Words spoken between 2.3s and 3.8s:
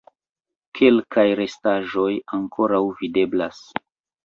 ankoraŭ videblas.